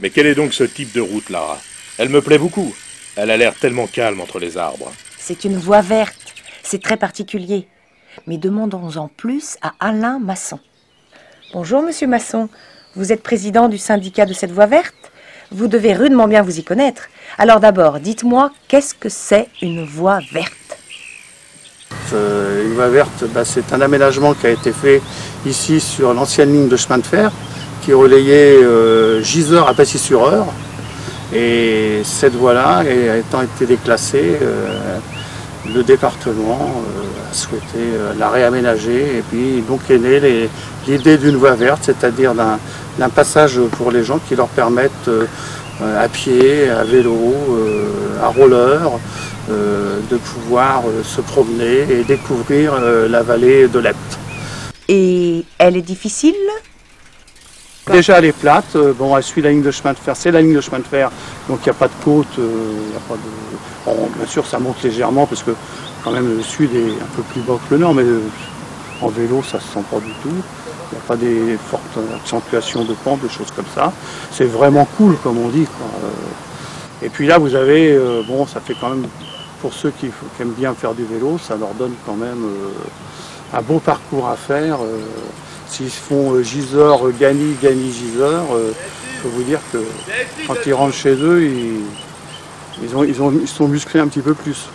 Mais 0.00 0.10
quel 0.10 0.26
est 0.26 0.34
donc 0.34 0.54
ce 0.54 0.64
type 0.64 0.92
de 0.92 1.00
route, 1.00 1.30
Lara? 1.30 1.58
Elle 1.98 2.08
me 2.08 2.20
plaît 2.20 2.38
beaucoup. 2.38 2.74
Elle 3.16 3.30
a 3.30 3.36
l'air 3.36 3.54
tellement 3.54 3.86
calme 3.86 4.20
entre 4.20 4.38
les 4.38 4.56
arbres. 4.56 4.92
C'est 5.18 5.44
une 5.44 5.56
voie 5.56 5.82
verte. 5.82 6.34
C'est 6.62 6.82
très 6.82 6.96
particulier. 6.96 7.68
Mais 8.26 8.38
demandons-en 8.38 9.08
plus 9.08 9.56
à 9.62 9.74
Alain 9.80 10.18
Masson. 10.18 10.58
Bonjour, 11.52 11.82
monsieur 11.82 12.06
Masson. 12.06 12.48
Vous 12.96 13.12
êtes 13.12 13.22
président 13.22 13.68
du 13.68 13.78
syndicat 13.78 14.26
de 14.26 14.32
cette 14.32 14.50
voie 14.50 14.66
verte? 14.66 14.94
Vous 15.50 15.68
devez 15.68 15.94
rudement 15.94 16.26
bien 16.26 16.42
vous 16.42 16.58
y 16.58 16.64
connaître. 16.64 17.08
Alors 17.38 17.60
d'abord, 17.60 18.00
dites-moi, 18.00 18.50
qu'est-ce 18.66 18.94
que 18.94 19.08
c'est 19.08 19.48
une 19.62 19.84
voie 19.84 20.18
verte? 20.32 20.52
Euh, 22.12 22.64
Une 22.66 22.74
voie 22.74 22.88
verte, 22.88 23.24
bah, 23.32 23.44
c'est 23.44 23.72
un 23.72 23.80
aménagement 23.80 24.34
qui 24.34 24.46
a 24.46 24.50
été 24.50 24.72
fait 24.72 25.00
ici 25.46 25.80
sur 25.80 26.12
l'ancienne 26.14 26.52
ligne 26.52 26.68
de 26.68 26.76
chemin 26.76 26.98
de 26.98 27.06
fer 27.06 27.30
qui 27.84 27.92
relayait 27.92 28.62
euh, 28.62 29.22
Gisors 29.22 29.68
à 29.68 29.74
Passy-sur-Eure. 29.74 30.46
Et 31.34 32.00
cette 32.04 32.34
voie-là, 32.34 32.82
étant 33.18 33.42
été 33.42 33.66
déclassée, 33.66 34.38
euh, 34.40 34.98
le 35.66 35.82
département 35.82 36.70
euh, 36.70 37.30
a 37.30 37.34
souhaité 37.34 37.82
la 38.18 38.30
réaménager. 38.30 39.18
Et 39.18 39.22
puis 39.28 39.62
donc 39.68 39.80
est 39.90 39.98
née 39.98 40.48
l'idée 40.86 41.18
d'une 41.18 41.36
voie 41.36 41.54
verte, 41.54 41.80
c'est-à-dire 41.82 42.34
d'un 42.34 43.08
passage 43.08 43.60
pour 43.72 43.90
les 43.90 44.04
gens 44.04 44.18
qui 44.28 44.36
leur 44.36 44.48
permettent 44.48 45.10
à 45.98 46.08
pied, 46.08 46.70
à 46.70 46.84
vélo, 46.84 47.34
à 48.22 48.28
roller, 48.28 48.92
de 49.48 50.16
pouvoir 50.16 50.82
se 51.02 51.20
promener 51.20 51.86
et 51.90 52.04
découvrir 52.04 52.78
la 53.08 53.22
vallée 53.22 53.66
de 53.66 53.78
l'Epte. 53.80 54.18
Et 54.88 55.44
elle 55.58 55.76
est 55.76 55.82
difficile? 55.82 56.34
Déjà 57.92 58.16
elle 58.18 58.24
est 58.24 58.32
plate, 58.32 58.76
euh, 58.76 58.94
bon 58.94 59.14
elle 59.14 59.22
suit 59.22 59.42
la 59.42 59.50
ligne 59.50 59.62
de 59.62 59.70
chemin 59.70 59.92
de 59.92 59.98
fer, 59.98 60.16
c'est 60.16 60.30
la 60.30 60.40
ligne 60.40 60.54
de 60.54 60.60
chemin 60.62 60.78
de 60.78 60.84
fer, 60.84 61.10
donc 61.48 61.58
il 61.60 61.64
n'y 61.64 61.70
a 61.70 61.74
pas 61.74 61.88
de 61.88 61.92
côte, 62.02 62.26
euh, 62.38 62.96
a 62.96 63.00
pas 63.08 63.16
de. 63.16 63.20
Bon, 63.84 64.08
bien 64.16 64.26
sûr 64.26 64.46
ça 64.46 64.58
monte 64.58 64.82
légèrement 64.82 65.26
parce 65.26 65.42
que 65.42 65.50
quand 66.02 66.10
même 66.10 66.34
le 66.34 66.42
sud 66.42 66.74
est 66.74 67.02
un 67.02 67.16
peu 67.16 67.22
plus 67.30 67.42
bas 67.42 67.58
que 67.68 67.74
le 67.74 67.80
nord, 67.80 67.92
mais 67.92 68.02
euh, 68.02 68.22
en 69.02 69.08
vélo 69.08 69.42
ça 69.42 69.60
se 69.60 69.66
sent 69.66 69.84
pas 69.90 69.98
du 69.98 70.12
tout. 70.22 70.30
Il 70.92 70.96
n'y 70.96 70.98
a 70.98 71.06
pas 71.06 71.16
des 71.16 71.58
fortes 71.58 71.98
accentuations 72.16 72.84
de 72.84 72.94
pente, 72.94 73.20
des 73.20 73.28
choses 73.28 73.50
comme 73.54 73.66
ça. 73.74 73.92
C'est 74.30 74.46
vraiment 74.46 74.88
cool 74.96 75.16
comme 75.22 75.36
on 75.36 75.48
dit. 75.48 75.66
quoi. 75.66 75.86
Et 77.02 77.10
puis 77.10 77.26
là 77.26 77.36
vous 77.36 77.54
avez, 77.54 77.98
bon 78.26 78.46
ça 78.46 78.60
fait 78.60 78.76
quand 78.80 78.88
même, 78.88 79.06
pour 79.60 79.74
ceux 79.74 79.90
qui, 79.90 80.06
aiment 80.40 80.54
bien 80.56 80.72
faire 80.72 80.94
du 80.94 81.04
vélo, 81.04 81.38
ça 81.38 81.56
leur 81.56 81.74
donne 81.74 81.92
quand 82.06 82.16
même 82.16 82.46
un 83.52 83.60
beau 83.60 83.78
parcours 83.78 84.28
à 84.28 84.36
faire. 84.36 84.78
S'ils 85.74 85.90
font 85.90 86.34
euh, 86.34 86.42
Gisors, 86.44 87.10
Gagny, 87.18 87.56
Gagny, 87.60 87.90
Gisors, 87.92 88.54
euh, 88.54 88.72
je 89.16 89.22
peux 89.22 89.28
vous 89.28 89.42
dire 89.42 89.58
que 89.72 89.78
quand 90.46 90.54
ils 90.64 90.72
rentrent 90.72 90.94
chez 90.94 91.16
eux, 91.16 91.42
ils, 92.80 92.94
ont, 92.94 93.02
ils, 93.02 93.20
ont, 93.20 93.32
ils 93.32 93.48
sont 93.48 93.66
musclés 93.66 93.98
un 93.98 94.06
petit 94.06 94.20
peu 94.20 94.34
plus. 94.34 94.68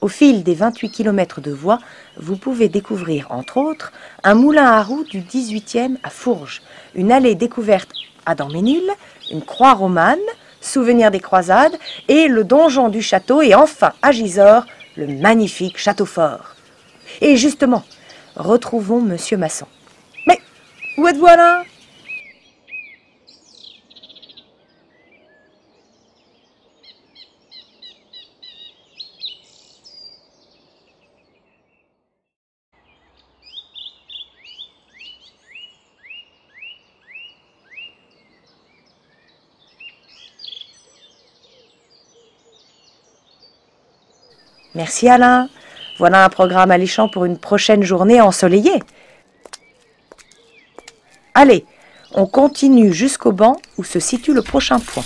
Au 0.00 0.08
fil 0.08 0.42
des 0.42 0.56
28 0.56 0.90
km 0.90 1.40
de 1.40 1.52
voie, 1.52 1.78
vous 2.16 2.34
pouvez 2.34 2.68
découvrir, 2.68 3.28
entre 3.30 3.58
autres, 3.58 3.92
un 4.24 4.34
moulin 4.34 4.64
à 4.64 4.82
roues 4.82 5.04
du 5.04 5.20
18e 5.20 5.94
à 6.02 6.10
Fourges, 6.10 6.60
une 6.96 7.12
allée 7.12 7.36
découverte 7.36 7.90
à 8.24 8.34
Dorménil, 8.34 8.82
une 9.30 9.42
croix 9.42 9.74
romane, 9.74 10.18
souvenir 10.60 11.12
des 11.12 11.20
croisades, 11.20 11.78
et 12.08 12.26
le 12.26 12.42
donjon 12.42 12.88
du 12.88 13.00
château, 13.00 13.42
et 13.42 13.54
enfin, 13.54 13.92
à 14.02 14.10
Gisors, 14.10 14.66
le 14.96 15.06
magnifique 15.06 15.78
château 15.78 16.04
fort. 16.04 16.56
Et 17.20 17.36
justement, 17.36 17.84
retrouvons 18.34 19.00
Monsieur 19.00 19.36
Masson. 19.36 19.66
Où 20.98 21.06
êtes-vous 21.06 21.26
Alain? 21.26 21.62
Merci 44.74 45.08
Alain. 45.08 45.48
Voilà 45.98 46.24
un 46.24 46.28
programme 46.28 46.70
alléchant 46.70 47.08
pour 47.08 47.24
une 47.24 47.38
prochaine 47.38 47.82
journée 47.82 48.20
ensoleillée. 48.20 48.82
Allez, 51.38 51.66
on 52.14 52.24
continue 52.24 52.94
jusqu'au 52.94 53.30
banc 53.30 53.60
où 53.76 53.84
se 53.84 54.00
situe 54.00 54.32
le 54.32 54.40
prochain 54.40 54.78
point. 54.78 55.04